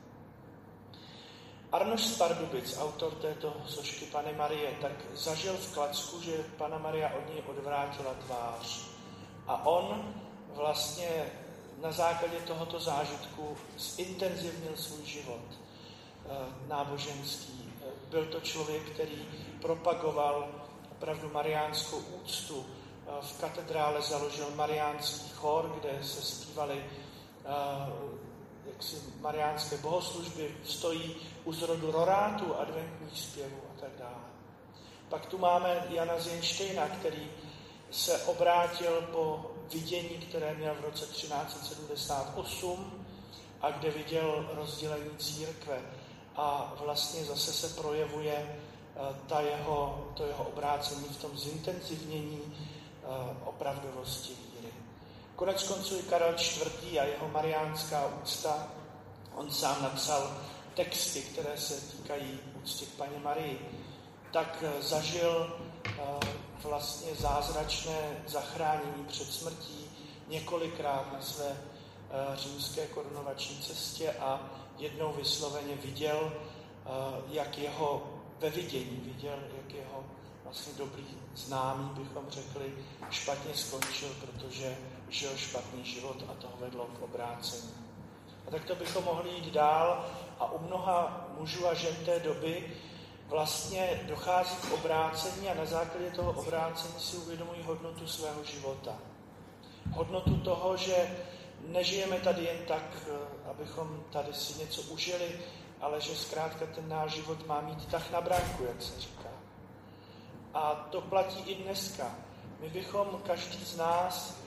Arnoš 1.73 2.01
z 2.01 2.17
Pardubic, 2.17 2.77
autor 2.77 3.13
této 3.13 3.53
sošky 3.67 4.05
Pany 4.05 4.33
Marie, 4.33 4.71
tak 4.81 4.91
zažil 5.13 5.53
v 5.53 5.73
Klacku, 5.73 6.21
že 6.21 6.45
Pana 6.57 6.77
Maria 6.77 7.09
od 7.17 7.33
něj 7.33 7.43
odvrátila 7.47 8.13
tvář. 8.13 8.89
A 9.47 9.65
on 9.65 10.13
vlastně 10.55 11.25
na 11.81 11.91
základě 11.91 12.37
tohoto 12.37 12.79
zážitku 12.79 13.57
zintenzivnil 13.77 14.71
svůj 14.75 15.05
život 15.05 15.41
eh, 15.49 16.29
náboženský. 16.67 17.73
Byl 18.09 18.25
to 18.25 18.39
člověk, 18.39 18.83
který 18.83 19.25
propagoval 19.61 20.47
opravdu 20.91 21.29
mariánskou 21.33 21.97
úctu. 21.97 22.65
Eh, 22.65 23.11
v 23.21 23.41
katedrále 23.41 24.01
založil 24.01 24.45
mariánský 24.55 25.29
chor, 25.29 25.79
kde 25.79 26.03
se 26.03 26.21
zpívali 26.21 26.85
eh, 27.45 28.13
jaksi 28.65 28.95
mariánské 29.19 29.77
bohoslužby, 29.77 30.57
stojí 30.63 31.15
u 31.43 31.53
zrodu 31.53 31.91
rorátu, 31.91 32.55
adventních 32.55 33.19
zpěvů 33.19 33.57
a 33.77 33.81
tak 33.81 33.91
dále. 33.99 34.23
Pak 35.09 35.25
tu 35.25 35.37
máme 35.37 35.87
Jana 35.89 36.19
Zinštejna, 36.19 36.87
který 36.87 37.31
se 37.91 38.23
obrátil 38.23 39.01
po 39.11 39.51
vidění, 39.73 40.09
které 40.09 40.55
měl 40.55 40.75
v 40.75 40.85
roce 40.85 41.05
1378 41.05 43.05
a 43.61 43.71
kde 43.71 43.91
viděl 43.91 44.49
rozdělení 44.53 45.17
církve. 45.17 45.81
A 46.35 46.73
vlastně 46.79 47.25
zase 47.25 47.53
se 47.53 47.81
projevuje 47.81 48.35
eh, 48.35 48.57
ta 49.27 49.41
jeho, 49.41 50.07
to 50.13 50.25
jeho 50.25 50.43
obrácení 50.43 51.05
v 51.05 51.21
tom 51.21 51.37
zintenzivnění 51.37 52.41
eh, 52.49 53.07
opravdovosti. 53.45 54.33
Konec 55.43 55.63
konců 55.63 55.99
i 55.99 56.03
Karel 56.03 56.35
IV. 56.39 56.99
a 56.99 57.03
jeho 57.03 57.27
mariánská 57.27 58.07
úcta, 58.21 58.67
on 59.35 59.51
sám 59.51 59.83
napsal 59.83 60.37
texty, 60.73 61.21
které 61.21 61.57
se 61.57 61.91
týkají 61.91 62.39
úcty 62.63 62.85
k 62.85 62.89
paní 62.89 63.19
Marii, 63.23 63.81
tak 64.31 64.63
eh, 64.63 64.81
zažil 64.81 65.59
vlastně 66.63 67.15
zázračné 67.15 68.23
zachránění 68.27 69.05
před 69.07 69.33
smrtí 69.33 69.89
několikrát 70.27 71.13
na 71.13 71.21
své 71.21 71.49
eh, 71.49 72.35
římské 72.35 72.87
korunovační 72.87 73.57
cestě 73.57 74.11
a 74.11 74.51
jednou 74.77 75.13
vysloveně 75.13 75.75
viděl, 75.75 76.31
eh, 76.33 76.89
jak 77.27 77.57
jeho 77.57 78.03
ve 78.39 78.49
vidění 78.49 79.01
viděl, 79.05 79.39
jak 79.57 79.73
jeho 79.73 80.03
vlastně 80.43 80.73
dobrý 80.77 81.05
známý, 81.35 81.89
bychom 81.89 82.25
řekli, 82.29 82.73
špatně 83.09 83.53
skončil, 83.53 84.09
protože 84.21 84.77
žil 85.09 85.37
špatný 85.37 85.85
život 85.85 86.23
a 86.31 86.33
to 86.41 86.47
vedlo 86.59 86.85
k 86.85 87.01
obrácení. 87.01 87.73
A 88.47 88.51
tak 88.51 88.65
to 88.65 88.75
bychom 88.75 89.03
mohli 89.03 89.29
jít 89.29 89.53
dál 89.53 90.05
a 90.39 90.51
u 90.51 90.65
mnoha 90.65 91.27
mužů 91.37 91.67
a 91.67 91.73
žen 91.73 91.95
té 92.05 92.19
doby 92.19 92.71
vlastně 93.27 94.03
dochází 94.07 94.55
k 94.55 94.73
obrácení 94.73 95.49
a 95.49 95.53
na 95.53 95.65
základě 95.65 96.11
toho 96.11 96.31
obrácení 96.31 96.93
si 96.99 97.17
uvědomují 97.17 97.63
hodnotu 97.63 98.07
svého 98.07 98.43
života. 98.43 98.97
Hodnotu 99.91 100.37
toho, 100.37 100.77
že 100.77 101.17
nežijeme 101.67 102.19
tady 102.19 102.43
jen 102.43 102.57
tak, 102.67 102.83
eh, 103.07 103.49
abychom 103.49 104.03
tady 104.09 104.33
si 104.33 104.59
něco 104.59 104.81
užili, 104.81 105.39
ale 105.81 106.01
že 106.01 106.15
zkrátka 106.15 106.65
ten 106.65 106.89
náš 106.89 107.11
život 107.11 107.47
má 107.47 107.61
mít 107.61 107.85
tak 107.85 108.11
na 108.11 108.21
bránku, 108.21 108.63
jak 108.63 108.81
se 108.81 109.01
říká. 109.01 109.29
A 110.53 110.87
to 110.91 111.01
platí 111.01 111.39
i 111.39 111.63
dneska. 111.63 112.15
My 112.59 112.69
bychom, 112.69 113.21
každý 113.25 113.65
z 113.65 113.77
nás, 113.77 114.42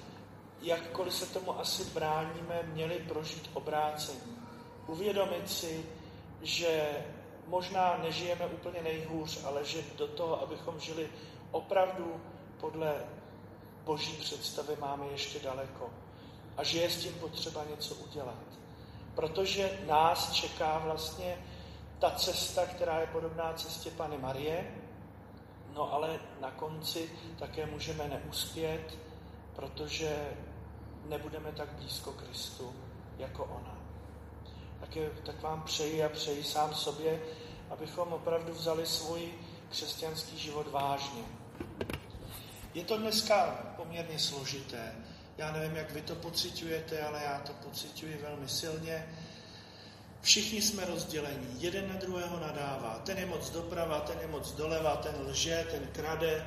jakkoliv 0.62 1.14
se 1.14 1.26
tomu 1.26 1.60
asi 1.60 1.84
bráníme, 1.84 2.62
měli 2.62 2.94
prožít 2.94 3.50
obrácení. 3.54 4.38
Uvědomit 4.86 5.50
si, 5.50 5.86
že 6.42 7.04
možná 7.46 7.98
nežijeme 8.02 8.46
úplně 8.46 8.82
nejhůř, 8.82 9.44
ale 9.44 9.64
že 9.64 9.82
do 9.98 10.06
toho, 10.06 10.42
abychom 10.42 10.80
žili 10.80 11.08
opravdu 11.50 12.20
podle 12.60 12.94
boží 13.84 14.12
představy, 14.12 14.76
máme 14.80 15.06
ještě 15.06 15.38
daleko. 15.38 15.90
A 16.56 16.64
že 16.64 16.78
je 16.78 16.90
s 16.90 16.96
tím 16.96 17.14
potřeba 17.14 17.64
něco 17.70 17.94
udělat. 17.94 18.44
Protože 19.14 19.78
nás 19.86 20.32
čeká 20.32 20.78
vlastně 20.78 21.38
ta 21.98 22.10
cesta, 22.10 22.66
která 22.66 23.00
je 23.00 23.06
podobná 23.06 23.52
cestě 23.52 23.90
Pany 23.90 24.18
Marie, 24.18 24.74
no 25.74 25.92
ale 25.92 26.20
na 26.40 26.50
konci 26.50 27.10
také 27.38 27.66
můžeme 27.66 28.08
neuspět, 28.08 28.98
protože 29.56 30.28
nebudeme 31.08 31.52
tak 31.52 31.68
blízko 31.72 32.12
Kristu 32.12 32.74
jako 33.18 33.44
ona. 33.44 33.78
Tak, 34.80 34.96
je, 34.96 35.10
tak 35.26 35.42
vám 35.42 35.62
přeji 35.62 36.04
a 36.04 36.08
přeji 36.08 36.44
sám 36.44 36.74
sobě, 36.74 37.20
abychom 37.70 38.12
opravdu 38.12 38.52
vzali 38.52 38.86
svůj 38.86 39.32
křesťanský 39.70 40.38
život 40.38 40.66
vážně. 40.72 41.22
Je 42.74 42.84
to 42.84 42.98
dneska 42.98 43.46
poměrně 43.76 44.18
složité. 44.18 44.94
Já 45.38 45.52
nevím, 45.52 45.76
jak 45.76 45.90
vy 45.90 46.02
to 46.02 46.14
pocitujete, 46.14 47.02
ale 47.02 47.22
já 47.24 47.38
to 47.38 47.52
pocituji 47.52 48.20
velmi 48.22 48.48
silně. 48.48 49.08
Všichni 50.20 50.62
jsme 50.62 50.84
rozdělení, 50.84 51.62
jeden 51.62 51.88
na 51.88 51.96
druhého 51.96 52.40
nadává. 52.40 53.00
Ten 53.04 53.18
je 53.18 53.26
moc 53.26 53.50
doprava, 53.50 54.00
ten 54.00 54.18
je 54.20 54.26
moc 54.26 54.52
doleva, 54.52 54.96
ten 54.96 55.14
lže, 55.26 55.66
ten 55.70 55.88
krade. 55.92 56.46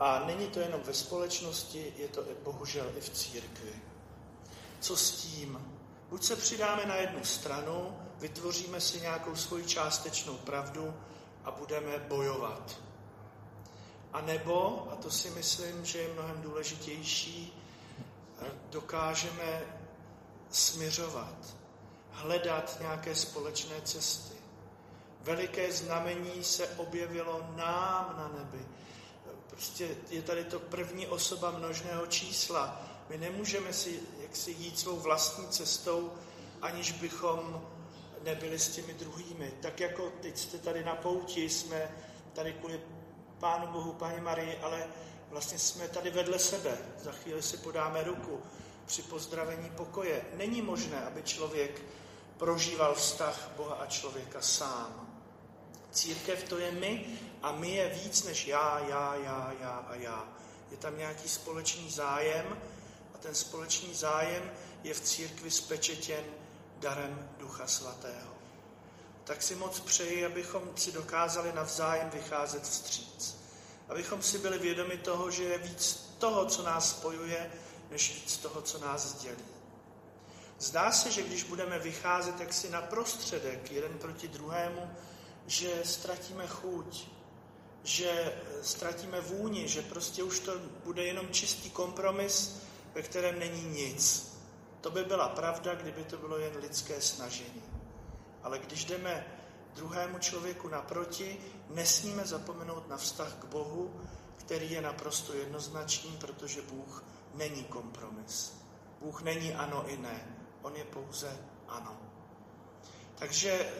A 0.00 0.18
není 0.26 0.46
to 0.46 0.60
jenom 0.60 0.80
ve 0.82 0.94
společnosti, 0.94 1.92
je 1.96 2.08
to 2.08 2.24
bohužel 2.44 2.92
i 2.96 3.00
v 3.00 3.10
církvi. 3.10 3.72
Co 4.80 4.96
s 4.96 5.10
tím? 5.10 5.78
Buď 6.08 6.24
se 6.24 6.36
přidáme 6.36 6.86
na 6.86 6.96
jednu 6.96 7.24
stranu, 7.24 7.98
vytvoříme 8.18 8.80
si 8.80 9.00
nějakou 9.00 9.36
svoji 9.36 9.64
částečnou 9.64 10.34
pravdu 10.34 10.94
a 11.44 11.50
budeme 11.50 11.98
bojovat. 11.98 12.80
A 14.12 14.20
nebo, 14.20 14.88
a 14.92 14.96
to 14.96 15.10
si 15.10 15.30
myslím, 15.30 15.84
že 15.84 15.98
je 15.98 16.12
mnohem 16.12 16.42
důležitější, 16.42 17.62
dokážeme 18.70 19.62
směřovat, 20.50 21.54
hledat 22.10 22.76
nějaké 22.80 23.14
společné 23.14 23.80
cesty. 23.80 24.36
Veliké 25.20 25.72
znamení 25.72 26.44
se 26.44 26.68
objevilo 26.68 27.40
nám 27.56 28.14
na 28.18 28.30
nebi. 28.38 28.66
Prostě 29.58 29.96
je 30.10 30.22
tady 30.22 30.44
to 30.44 30.58
první 30.60 31.06
osoba 31.06 31.50
množného 31.50 32.06
čísla. 32.06 32.82
My 33.08 33.18
nemůžeme 33.18 33.72
si 33.72 34.00
jaksi 34.22 34.50
jít 34.50 34.78
svou 34.78 34.96
vlastní 34.96 35.48
cestou, 35.48 36.12
aniž 36.62 36.92
bychom 36.92 37.66
nebyli 38.22 38.58
s 38.58 38.68
těmi 38.68 38.94
druhými. 38.94 39.52
Tak 39.62 39.80
jako 39.80 40.12
teď 40.22 40.38
jste 40.38 40.58
tady 40.58 40.84
na 40.84 40.94
pouti, 40.94 41.48
jsme 41.48 41.90
tady 42.32 42.52
kvůli 42.52 42.80
Pánu 43.38 43.66
Bohu, 43.66 43.92
Paní 43.92 44.20
Marii, 44.20 44.58
ale 44.58 44.86
vlastně 45.30 45.58
jsme 45.58 45.88
tady 45.88 46.10
vedle 46.10 46.38
sebe. 46.38 46.78
Za 46.98 47.12
chvíli 47.12 47.42
si 47.42 47.56
podáme 47.56 48.04
ruku 48.04 48.42
při 48.86 49.02
pozdravení 49.02 49.70
pokoje. 49.70 50.24
Není 50.34 50.62
možné, 50.62 51.04
aby 51.04 51.22
člověk 51.22 51.82
prožíval 52.36 52.94
vztah 52.94 53.50
Boha 53.56 53.74
a 53.74 53.86
člověka 53.86 54.40
sám. 54.40 55.07
Církev 55.92 56.42
to 56.42 56.58
je 56.58 56.72
my 56.72 57.06
a 57.42 57.52
my 57.52 57.70
je 57.70 57.88
víc 57.88 58.24
než 58.24 58.46
já, 58.46 58.78
já, 58.78 59.14
já, 59.14 59.52
já 59.60 59.86
a 59.88 59.94
já. 59.94 60.28
Je 60.70 60.76
tam 60.76 60.98
nějaký 60.98 61.28
společný 61.28 61.90
zájem 61.90 62.58
a 63.14 63.18
ten 63.18 63.34
společný 63.34 63.94
zájem 63.94 64.50
je 64.84 64.94
v 64.94 65.00
církvi 65.00 65.50
spečetěn 65.50 66.24
darem 66.78 67.30
Ducha 67.38 67.66
Svatého. 67.66 68.34
Tak 69.24 69.42
si 69.42 69.54
moc 69.54 69.80
přeji, 69.80 70.26
abychom 70.26 70.62
si 70.76 70.92
dokázali 70.92 71.52
navzájem 71.52 72.10
vycházet 72.10 72.62
vstříc. 72.62 73.36
Abychom 73.88 74.22
si 74.22 74.38
byli 74.38 74.58
vědomi 74.58 74.96
toho, 74.96 75.30
že 75.30 75.44
je 75.44 75.58
víc 75.58 76.14
toho, 76.18 76.46
co 76.46 76.62
nás 76.62 76.90
spojuje, 76.90 77.50
než 77.90 78.14
víc 78.14 78.36
toho, 78.36 78.62
co 78.62 78.78
nás 78.78 79.22
dělí. 79.22 79.44
Zdá 80.58 80.92
se, 80.92 81.10
že 81.10 81.22
když 81.22 81.42
budeme 81.42 81.78
vycházet 81.78 82.40
jaksi 82.40 82.70
na 82.70 82.82
prostředek 82.82 83.72
jeden 83.72 83.98
proti 83.98 84.28
druhému, 84.28 84.90
že 85.48 85.80
ztratíme 85.84 86.46
chuť, 86.46 87.06
že 87.82 88.34
ztratíme 88.62 89.20
vůni, 89.20 89.68
že 89.68 89.82
prostě 89.82 90.22
už 90.22 90.40
to 90.40 90.52
bude 90.84 91.04
jenom 91.04 91.28
čistý 91.28 91.70
kompromis, 91.70 92.62
ve 92.94 93.02
kterém 93.02 93.38
není 93.38 93.64
nic. 93.64 94.28
To 94.80 94.90
by 94.90 95.04
byla 95.04 95.28
pravda, 95.28 95.74
kdyby 95.74 96.04
to 96.04 96.16
bylo 96.16 96.38
jen 96.38 96.56
lidské 96.56 97.00
snažení. 97.00 97.62
Ale 98.42 98.58
když 98.58 98.84
jdeme 98.84 99.26
druhému 99.74 100.18
člověku 100.18 100.68
naproti, 100.68 101.40
nesmíme 101.70 102.24
zapomenout 102.24 102.88
na 102.88 102.96
vztah 102.96 103.34
k 103.34 103.44
Bohu, 103.44 104.00
který 104.36 104.70
je 104.70 104.80
naprosto 104.80 105.34
jednoznačný, 105.34 106.16
protože 106.20 106.62
Bůh 106.62 107.04
není 107.34 107.64
kompromis. 107.64 108.52
Bůh 109.00 109.22
není 109.22 109.54
ano 109.54 109.88
i 109.88 109.96
ne. 109.96 110.36
On 110.62 110.76
je 110.76 110.84
pouze 110.84 111.38
ano. 111.68 111.96
Takže 113.14 113.72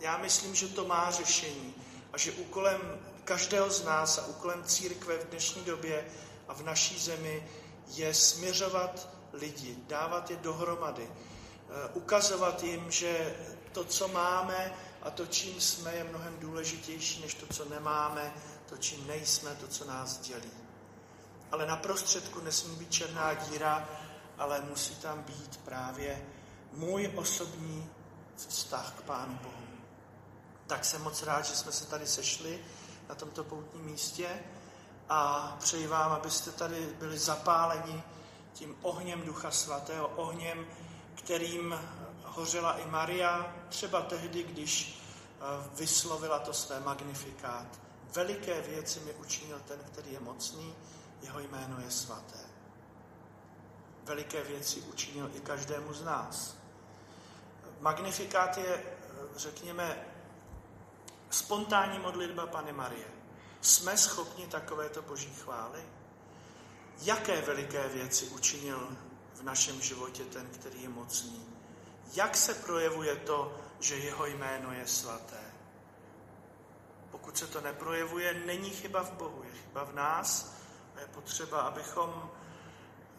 já 0.00 0.18
myslím, 0.18 0.54
že 0.54 0.68
to 0.68 0.84
má 0.84 1.10
řešení 1.10 1.74
a 2.12 2.18
že 2.18 2.32
úkolem 2.32 2.80
každého 3.24 3.70
z 3.70 3.84
nás 3.84 4.18
a 4.18 4.26
úkolem 4.26 4.64
církve 4.64 5.18
v 5.18 5.28
dnešní 5.28 5.64
době 5.64 6.04
a 6.48 6.54
v 6.54 6.62
naší 6.62 6.98
zemi 6.98 7.48
je 7.88 8.14
směřovat 8.14 9.08
lidi, 9.32 9.76
dávat 9.86 10.30
je 10.30 10.36
dohromady, 10.36 11.08
eh, 11.10 11.90
ukazovat 11.94 12.62
jim, 12.62 12.90
že 12.90 13.36
to, 13.72 13.84
co 13.84 14.08
máme 14.08 14.74
a 15.02 15.10
to, 15.10 15.26
čím 15.26 15.60
jsme, 15.60 15.94
je 15.94 16.04
mnohem 16.04 16.38
důležitější 16.38 17.22
než 17.22 17.34
to, 17.34 17.46
co 17.46 17.64
nemáme, 17.64 18.34
to, 18.68 18.76
čím 18.76 19.06
nejsme, 19.06 19.54
to, 19.54 19.68
co 19.68 19.84
nás 19.84 20.18
dělí. 20.18 20.50
Ale 21.52 21.66
na 21.66 21.76
prostředku 21.76 22.40
nesmí 22.40 22.76
být 22.76 22.92
černá 22.92 23.34
díra, 23.34 23.88
ale 24.38 24.60
musí 24.60 24.94
tam 24.94 25.22
být 25.22 25.56
právě 25.64 26.26
můj 26.72 27.10
osobní 27.14 27.90
vztah 28.36 28.94
k 28.98 29.02
Pánu 29.02 29.38
Bohu. 29.42 29.63
Tak 30.66 30.84
jsem 30.84 31.02
moc 31.02 31.22
rád, 31.22 31.44
že 31.44 31.56
jsme 31.56 31.72
se 31.72 31.86
tady 31.86 32.06
sešli 32.06 32.64
na 33.08 33.14
tomto 33.14 33.44
poutním 33.44 33.84
místě 33.84 34.28
a 35.08 35.56
přeji 35.60 35.86
vám, 35.86 36.12
abyste 36.12 36.50
tady 36.50 36.86
byli 36.98 37.18
zapáleni 37.18 38.02
tím 38.52 38.76
ohněm 38.82 39.22
Ducha 39.22 39.50
Svatého, 39.50 40.08
ohněm, 40.08 40.66
kterým 41.14 41.74
hořela 42.24 42.78
i 42.78 42.86
Maria, 42.86 43.54
třeba 43.68 44.02
tehdy, 44.02 44.42
když 44.42 45.00
eh, 45.40 45.68
vyslovila 45.76 46.38
to 46.38 46.52
své 46.52 46.80
magnifikát. 46.80 47.66
Veliké 48.14 48.60
věci 48.60 49.00
mi 49.00 49.12
učinil 49.12 49.60
ten, 49.68 49.78
který 49.92 50.12
je 50.12 50.20
mocný, 50.20 50.74
jeho 51.22 51.40
jméno 51.40 51.80
je 51.80 51.90
svaté. 51.90 52.38
Veliké 54.04 54.42
věci 54.42 54.80
učinil 54.80 55.30
i 55.34 55.40
každému 55.40 55.94
z 55.94 56.04
nás. 56.04 56.56
Magnifikát 57.80 58.58
je, 58.58 58.74
eh, 58.74 58.84
řekněme, 59.36 60.13
spontánní 61.34 61.98
modlitba 61.98 62.46
Pany 62.46 62.72
Marie. 62.72 63.06
Jsme 63.60 63.96
schopni 63.96 64.46
takovéto 64.46 65.02
boží 65.02 65.34
chvály? 65.34 65.82
Jaké 67.02 67.40
veliké 67.40 67.88
věci 67.88 68.26
učinil 68.28 68.96
v 69.34 69.42
našem 69.42 69.80
životě 69.80 70.24
ten, 70.24 70.46
který 70.46 70.82
je 70.82 70.88
mocný? 70.88 71.46
Jak 72.14 72.36
se 72.36 72.54
projevuje 72.54 73.16
to, 73.16 73.56
že 73.80 73.96
jeho 73.96 74.26
jméno 74.26 74.72
je 74.72 74.86
svaté? 74.86 75.40
Pokud 77.10 77.38
se 77.38 77.46
to 77.46 77.60
neprojevuje, 77.60 78.42
není 78.46 78.70
chyba 78.70 79.02
v 79.02 79.12
Bohu, 79.12 79.42
je 79.42 79.52
chyba 79.52 79.84
v 79.84 79.94
nás 79.94 80.54
a 80.96 81.00
je 81.00 81.06
potřeba, 81.06 81.60
abychom 81.60 82.30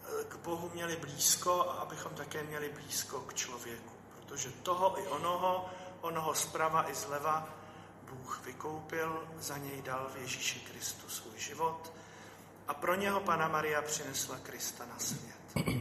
eh, 0.02 0.24
k 0.24 0.36
Bohu 0.36 0.70
měli 0.74 0.96
blízko 0.96 1.70
a 1.70 1.72
abychom 1.72 2.14
také 2.14 2.42
měli 2.42 2.68
blízko 2.68 3.20
k 3.20 3.34
člověku. 3.34 3.92
Protože 4.16 4.50
toho 4.50 5.00
i 5.00 5.08
onoho, 5.08 5.70
onoho 6.00 6.34
zprava 6.34 6.90
i 6.90 6.94
zleva, 6.94 7.65
Bůh 8.10 8.40
vykoupil, 8.44 9.28
za 9.38 9.58
něj 9.58 9.82
dal 9.82 10.10
v 10.14 10.16
Ježíši 10.16 10.60
Kristu 10.60 11.08
svůj 11.08 11.38
život 11.38 11.92
a 12.68 12.74
pro 12.74 12.94
něho 12.94 13.20
Pana 13.20 13.48
Maria 13.48 13.82
přinesla 13.82 14.38
Krista 14.42 14.86
na 14.86 14.98
svět. 14.98 15.76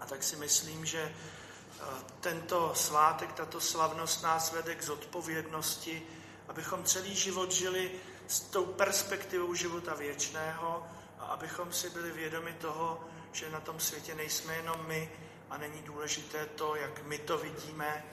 A 0.00 0.06
tak 0.06 0.22
si 0.22 0.36
myslím, 0.36 0.86
že 0.86 1.02
eh, 1.02 1.84
tento 2.20 2.74
svátek, 2.74 3.32
tato 3.32 3.60
slavnost 3.60 4.22
nás 4.22 4.52
vede 4.52 4.74
k 4.74 4.82
zodpovědnosti, 4.82 6.02
abychom 6.48 6.84
celý 6.84 7.16
život 7.16 7.52
žili 7.52 7.90
s 8.28 8.40
tou 8.40 8.66
perspektivou 8.66 9.54
života 9.54 9.94
věčného 9.94 10.86
a 11.18 11.24
abychom 11.24 11.72
si 11.72 11.90
byli 11.90 12.10
vědomi 12.10 12.52
toho, 12.52 13.04
že 13.32 13.50
na 13.50 13.60
tom 13.60 13.80
světě 13.80 14.14
nejsme 14.14 14.56
jenom 14.56 14.86
my 14.86 15.10
a 15.50 15.58
není 15.58 15.82
důležité 15.82 16.46
to, 16.46 16.76
jak 16.76 17.02
my 17.02 17.18
to 17.18 17.38
vidíme, 17.38 18.04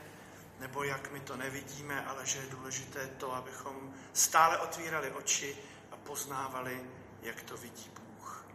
nebo 0.60 0.84
jak 0.84 1.12
my 1.12 1.19
to 1.19 1.38
nevidíme, 1.38 2.06
ale 2.06 2.26
že 2.26 2.39
je 2.39 2.45
důležité 2.45 3.08
to, 3.08 3.36
abychom 3.36 3.93
stále 4.13 4.58
otvírali 4.58 5.12
oči 5.12 5.58
a 5.91 5.95
poznávali, 5.95 6.82
jak 7.22 7.43
to 7.43 7.58
vidí 7.58 7.91
Bůh. 8.00 8.45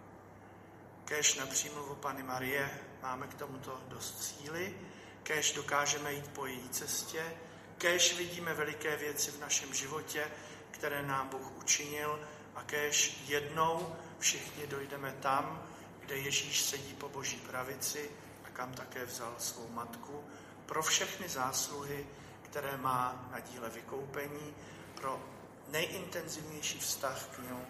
Kéž 1.05 1.35
na 1.35 1.47
přímluvu 1.47 1.95
Pany 1.95 2.23
Marie 2.23 2.81
máme 3.03 3.27
k 3.27 3.35
tomuto 3.35 3.81
dost 3.88 4.25
síly, 4.25 4.77
kéž 5.23 5.53
dokážeme 5.53 6.12
jít 6.12 6.29
po 6.29 6.47
její 6.47 6.69
cestě, 6.69 7.37
kéž 7.79 8.17
vidíme 8.17 8.55
veliké 8.55 8.97
věci 8.97 9.31
v 9.31 9.40
našem 9.40 9.75
životě, 9.75 10.31
které 10.71 11.03
nám 11.03 11.29
Bůh 11.29 11.57
učinil. 11.57 12.21
A 12.55 12.62
kéž 12.62 13.23
jednou 13.27 13.97
všichni 14.19 14.67
dojdeme 14.67 15.12
tam, 15.21 15.69
kde 16.01 16.17
Ježíš 16.17 16.62
sedí 16.62 16.95
po 16.95 17.09
boží 17.09 17.37
pravici 17.37 18.11
a 18.45 18.49
kam 18.49 18.73
také 18.73 19.05
vzal 19.05 19.35
svou 19.38 19.69
matku, 19.69 20.25
pro 20.66 20.83
všechny 20.83 21.29
zásluhy, 21.29 22.07
které 22.42 22.77
má 22.77 23.29
na 23.31 23.40
díle 23.40 23.70
vykoupení, 23.70 24.55
pro 24.94 25.22
nejintenzivnější 25.68 26.79
vztah 26.79 27.24
k 27.24 27.38
němu, 27.38 27.66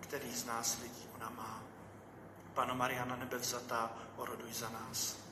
který 0.00 0.34
z 0.34 0.44
nás 0.44 0.78
lidí 0.82 1.08
ona 1.16 1.30
má. 1.30 1.62
Pano 2.54 2.74
Mariana 2.74 3.16
nebevzatá, 3.16 3.90
oroduj 4.16 4.52
za 4.52 4.68
nás. 4.68 5.27